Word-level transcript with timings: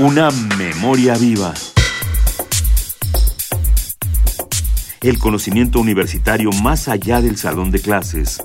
Una 0.00 0.30
memoria 0.56 1.16
viva. 1.18 1.52
El 5.02 5.18
conocimiento 5.18 5.80
universitario 5.80 6.50
más 6.62 6.86
allá 6.86 7.20
del 7.20 7.36
salón 7.36 7.72
de 7.72 7.80
clases. 7.80 8.40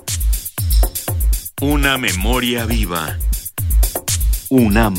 Una 1.62 1.96
memoria 1.96 2.66
viva. 2.66 3.18
UNAM. 4.50 4.96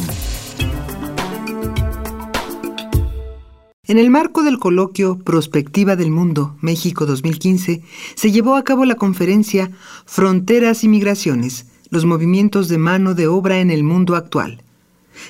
En 3.88 3.98
el 3.98 4.10
marco 4.10 4.42
del 4.42 4.58
coloquio 4.58 5.20
Prospectiva 5.20 5.98
del 5.98 6.10
Mundo, 6.10 6.56
México 6.62 7.06
2015, 7.06 7.84
se 8.16 8.32
llevó 8.32 8.56
a 8.56 8.64
cabo 8.64 8.86
la 8.86 8.96
conferencia 8.96 9.72
Fronteras 10.06 10.86
y 10.86 10.88
Migraciones, 10.88 11.66
los 11.90 12.06
movimientos 12.06 12.70
de 12.70 12.78
mano 12.78 13.14
de 13.14 13.28
obra 13.28 13.60
en 13.60 13.72
el 13.72 13.84
mundo 13.84 14.16
actual. 14.16 14.62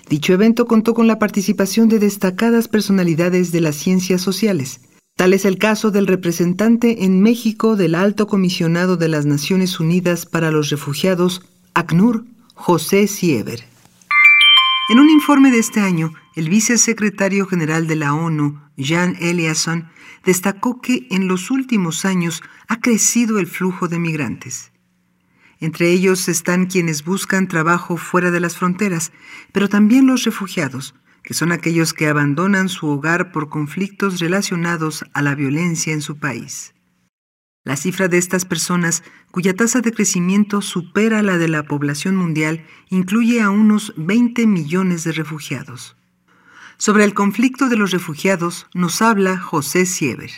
Dicho 0.10 0.34
evento 0.34 0.68
contó 0.68 0.94
con 0.94 1.08
la 1.08 1.18
participación 1.18 1.90
de 1.90 2.00
destacadas 2.00 2.68
personalidades 2.68 3.52
de 3.52 3.62
las 3.62 3.76
ciencias 3.76 4.22
sociales. 4.22 4.82
Tal 5.16 5.34
es 5.34 5.46
el 5.46 5.58
caso 5.58 5.92
del 5.92 6.08
representante 6.08 7.06
en 7.06 7.22
México 7.22 7.76
del 7.76 7.96
Alto 7.96 8.28
Comisionado 8.28 8.98
de 8.98 9.08
las 9.08 9.26
Naciones 9.26 9.80
Unidas 9.80 10.26
para 10.26 10.52
los 10.52 10.70
Refugiados, 10.70 11.42
ACNUR, 11.74 12.26
José 12.54 13.08
Siever. 13.08 13.64
En 14.92 15.00
un 15.00 15.10
informe 15.10 15.52
de 15.52 15.60
este 15.60 15.80
año, 15.80 16.14
el 16.36 16.50
vicesecretario 16.50 17.48
general 17.48 17.88
de 17.88 17.96
la 17.96 18.14
ONU, 18.14 18.60
Jan 18.78 19.16
Eliasson, 19.20 19.90
destacó 20.26 20.82
que 20.82 21.08
en 21.10 21.28
los 21.28 21.50
últimos 21.50 22.06
años 22.06 22.44
ha 22.68 22.80
crecido 22.80 23.40
el 23.40 23.48
flujo 23.48 23.88
de 23.88 23.98
migrantes. 23.98 24.72
Entre 25.60 25.92
ellos 25.92 26.28
están 26.28 26.66
quienes 26.66 27.04
buscan 27.04 27.48
trabajo 27.48 27.98
fuera 27.98 28.32
de 28.32 28.40
las 28.40 28.58
fronteras, 28.58 29.12
pero 29.52 29.70
también 29.70 30.06
los 30.06 30.24
refugiados, 30.24 30.96
que 31.24 31.34
son 31.34 31.52
aquellos 31.52 31.94
que 31.94 32.08
abandonan 32.08 32.70
su 32.70 32.88
hogar 32.88 33.32
por 33.32 33.50
conflictos 33.50 34.20
relacionados 34.20 35.06
a 35.14 35.22
la 35.22 35.36
violencia 35.36 35.94
en 35.94 36.02
su 36.02 36.18
país. 36.18 36.76
La 37.64 37.76
cifra 37.78 38.08
de 38.08 38.20
estas 38.20 38.46
personas, 38.46 39.04
cuya 39.32 39.56
tasa 39.56 39.82
de 39.82 39.92
crecimiento 39.92 40.62
supera 40.62 41.24
la 41.24 41.40
de 41.40 41.48
la 41.48 41.64
población 41.64 42.16
mundial, 42.16 42.64
incluye 42.90 43.42
a 43.42 43.50
unos 43.50 43.92
20 43.98 44.46
millones 44.46 45.04
de 45.04 45.14
refugiados. 45.14 45.98
Sobre 46.78 47.06
el 47.06 47.16
conflicto 47.16 47.68
de 47.68 47.78
los 47.78 47.90
refugiados 47.90 48.68
nos 48.76 49.02
habla 49.02 49.40
José 49.40 49.88
Siever. 49.88 50.30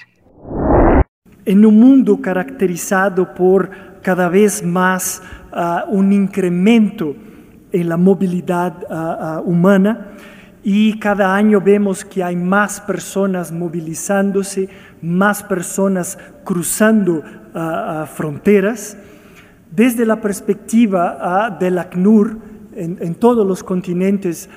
En 1.43 1.65
un 1.65 1.79
mundo 1.79 2.21
caracterizado 2.21 3.33
por 3.33 3.71
cada 4.07 4.29
vez 4.29 4.63
más 4.63 5.21
uh, 5.51 5.93
un 5.93 6.13
incremento 6.13 7.13
en 7.73 7.89
la 7.89 7.97
movilidad 7.97 8.85
uh, 8.89 9.41
uh, 9.41 9.41
humana, 9.41 10.13
y 10.63 10.97
cada 10.97 11.35
año 11.35 11.59
vemos 11.59 12.05
que 12.05 12.23
hay 12.23 12.37
más 12.37 12.79
personas 12.79 13.51
movilizándose, 13.51 14.69
más 15.01 15.43
personas 15.43 16.17
cruzando 16.45 17.21
fronteras. 18.15 18.97
Desde 19.71 20.05
la 20.05 20.21
perspectiva 20.21 21.57
del 21.59 21.77
ACNUR, 21.77 22.37
en, 22.77 23.15
todos 23.15 23.45
los 23.45 23.63
continentes 23.63 24.49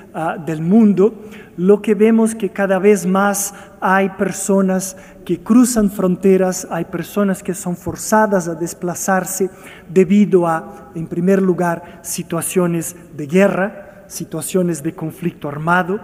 del 0.45 0.61
mundo, 0.61 1.15
lo 1.57 1.81
que 1.81 1.95
vemos 1.95 2.35
que 2.35 2.49
cada 2.49 2.77
vez 2.77 3.05
más 3.05 3.53
hay 3.79 4.09
personas 4.09 4.95
que 5.25 5.39
cruzan 5.39 5.89
fronteras, 5.89 6.67
hay 6.69 6.85
personas 6.85 7.41
que 7.41 7.53
son 7.53 7.75
forzadas 7.75 8.47
a 8.47 8.55
desplazarse 8.55 9.49
debido 9.89 10.47
a, 10.47 10.91
en 10.95 11.07
primer 11.07 11.41
lugar, 11.41 11.99
situaciones 12.03 12.95
de 13.17 13.25
guerra, 13.25 14.05
situaciones 14.07 14.83
de 14.83 14.93
conflicto 14.93 15.47
armado, 15.47 15.99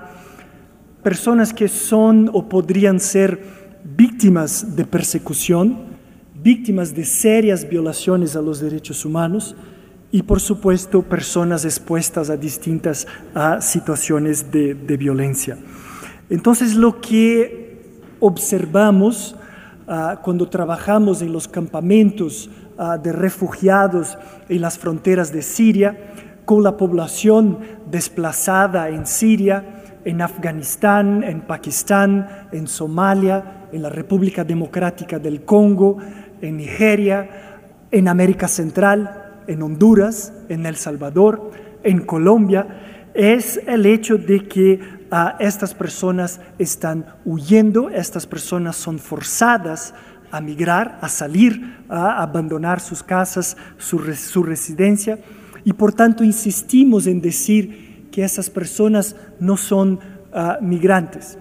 personas 1.03 1.53
que 1.53 1.67
son 1.67 2.29
o 2.33 2.49
podrían 2.49 2.99
ser 2.99 3.41
víctimas 3.83 4.75
de 4.75 4.85
persecución, 4.85 5.97
víctimas 6.41 6.95
de 6.95 7.05
serias 7.05 7.67
violaciones 7.69 8.35
a 8.35 8.41
los 8.41 8.59
derechos 8.59 9.05
humanos 9.05 9.55
y 10.17 10.23
por 10.23 10.39
supuesto 10.39 11.03
personas 11.03 11.63
expuestas 11.63 12.31
a 12.31 12.37
distintas 12.37 13.05
a 13.35 13.61
situaciones 13.61 14.51
de, 14.51 14.73
de 14.73 14.97
violencia. 14.97 15.59
Entonces 16.27 16.73
lo 16.73 16.99
que 16.99 17.85
observamos 18.19 19.35
uh, 19.85 20.19
cuando 20.23 20.49
trabajamos 20.49 21.21
en 21.21 21.31
los 21.31 21.47
campamentos 21.47 22.49
uh, 22.79 22.99
de 22.99 23.11
refugiados 23.11 24.17
en 24.49 24.59
las 24.59 24.79
fronteras 24.79 25.31
de 25.31 25.43
Siria 25.43 25.95
con 26.45 26.63
la 26.63 26.77
población 26.77 27.59
desplazada 27.91 28.89
en 28.89 29.05
Siria, 29.05 29.83
en 30.03 30.23
Afganistán, 30.23 31.23
en 31.23 31.41
Pakistán, 31.41 32.47
en 32.51 32.65
Somalia, 32.65 33.67
en 33.71 33.83
la 33.83 33.89
República 33.89 34.43
Democrática 34.43 35.19
del 35.19 35.45
Congo, 35.45 35.99
en 36.41 36.57
Nigeria, 36.57 37.67
en 37.91 38.07
América 38.07 38.47
Central, 38.47 39.25
en 39.47 39.61
Honduras, 39.63 40.33
en 40.49 40.65
El 40.65 40.75
Salvador, 40.75 41.51
en 41.83 42.05
Colombia, 42.05 43.11
es 43.13 43.59
el 43.65 43.85
hecho 43.85 44.17
de 44.17 44.47
que 44.47 44.79
uh, 45.11 45.15
estas 45.39 45.73
personas 45.73 46.39
están 46.59 47.05
huyendo, 47.25 47.89
estas 47.89 48.27
personas 48.27 48.75
son 48.75 48.99
forzadas 48.99 49.93
a 50.31 50.41
migrar, 50.41 50.99
a 51.01 51.09
salir, 51.09 51.77
a 51.89 52.21
abandonar 52.21 52.79
sus 52.79 53.01
casas, 53.01 53.57
su, 53.77 53.99
su 54.15 54.43
residencia 54.43 55.19
y 55.63 55.73
por 55.73 55.93
tanto 55.93 56.23
insistimos 56.23 57.07
en 57.07 57.21
decir 57.21 58.07
que 58.11 58.23
esas 58.23 58.49
personas 58.49 59.15
no 59.39 59.57
son 59.57 59.99
uh, 60.33 60.61
migrantes. 60.63 61.37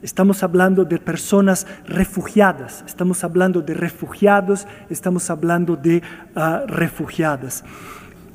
Estamos 0.00 0.44
hablando 0.44 0.84
de 0.84 0.98
personas 0.98 1.66
refugiadas, 1.84 2.84
estamos 2.86 3.24
hablando 3.24 3.62
de 3.62 3.74
refugiados, 3.74 4.64
estamos 4.88 5.28
hablando 5.28 5.74
de 5.74 6.02
uh, 6.36 6.68
refugiadas. 6.68 7.64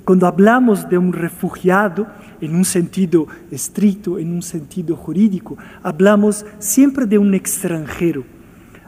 Cuando 0.04 0.28
hablamos 0.28 0.90
de 0.90 0.98
un 0.98 1.14
refugiado 1.14 2.06
en 2.42 2.54
un 2.54 2.66
sentido 2.66 3.28
estricto, 3.50 4.20
en 4.20 4.34
un 4.34 4.42
sentido 4.42 4.98
jurídico, 4.98 5.58
hablamos 5.82 6.46
siempre 6.60 7.06
de 7.06 7.18
un 7.18 7.34
extranjero, 7.34 8.26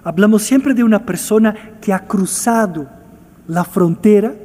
hablamos 0.04 0.44
siempre 0.44 0.74
de 0.74 0.84
una 0.84 1.06
persona 1.06 1.56
que 1.80 1.94
ha 1.94 2.00
cruzado 2.00 2.90
la 3.48 3.64
frontera 3.64 4.36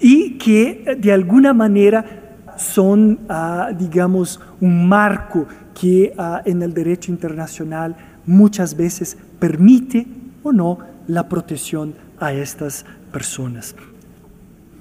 y 0.00 0.38
que 0.38 0.96
de 0.98 1.12
alguna 1.12 1.52
manera 1.52 2.23
son, 2.56 3.20
uh, 3.28 3.74
digamos, 3.76 4.40
un 4.60 4.88
marco 4.88 5.46
que 5.78 6.12
uh, 6.16 6.48
en 6.48 6.62
el 6.62 6.72
derecho 6.72 7.10
internacional 7.10 7.96
muchas 8.26 8.76
veces 8.76 9.16
permite 9.38 10.06
o 10.42 10.52
no 10.52 10.78
la 11.06 11.28
protección 11.28 11.94
a 12.18 12.32
estas 12.32 12.84
personas. 13.12 13.74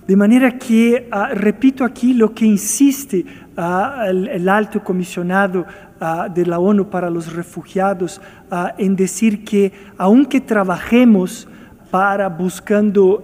De 0.08 0.16
manera 0.16 0.58
que, 0.58 1.10
uh, 1.12 1.34
repito 1.36 1.84
aquí 1.84 2.14
lo 2.14 2.34
que 2.34 2.46
insiste 2.46 3.26
el, 4.08 4.50
alto 4.50 4.84
comisionado 4.84 5.66
de 6.34 6.46
la 6.46 6.58
ONU 6.60 6.90
para 6.90 7.10
los 7.10 7.32
refugiados 7.34 8.20
en 8.80 8.96
decir 8.96 9.46
que 9.46 9.72
aunque 9.96 10.42
trabajemos 10.42 11.48
para 11.94 12.28
buscando 12.28 13.24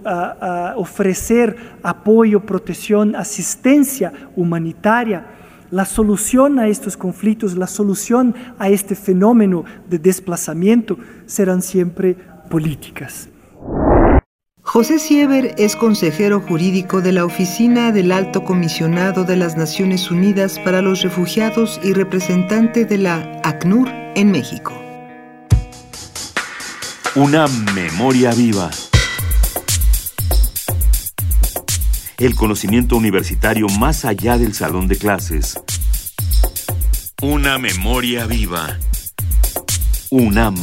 ofrecer 0.76 1.56
apoyo, 1.82 2.46
protección, 2.46 3.16
asistencia 3.16 4.12
humanitaria. 4.36 5.26
La 5.72 5.84
solución 5.84 6.60
a 6.60 6.68
estos 6.68 6.96
conflictos, 6.96 7.56
la 7.56 7.66
solución 7.66 8.32
a 8.60 8.68
este 8.68 8.94
fenómeno 8.94 9.64
de 9.88 9.98
desplazamiento 9.98 10.98
serán 11.26 11.62
siempre 11.62 12.16
políticas. 12.48 13.28
José 14.62 15.00
Siever 15.00 15.52
es 15.58 15.74
consejero 15.74 16.38
jurídico 16.38 17.00
de 17.00 17.10
la 17.10 17.24
Oficina 17.24 17.90
del 17.90 18.12
Alto 18.12 18.44
Comisionado 18.44 19.24
de 19.24 19.34
las 19.34 19.56
Naciones 19.56 20.12
Unidas 20.12 20.60
para 20.60 20.80
los 20.80 21.02
Refugiados 21.02 21.80
y 21.82 21.92
representante 21.92 22.84
de 22.84 22.98
la 22.98 23.40
ACNUR 23.42 23.88
en 24.14 24.30
México. 24.30 24.89
Una 27.16 27.48
memoria 27.48 28.30
viva. 28.30 28.70
El 32.18 32.36
conocimiento 32.36 32.96
universitario 32.96 33.66
más 33.80 34.04
allá 34.04 34.38
del 34.38 34.54
salón 34.54 34.86
de 34.86 34.96
clases. 34.96 35.58
Una 37.20 37.58
memoria 37.58 38.26
viva. 38.26 38.78
UNAM. 40.10 40.54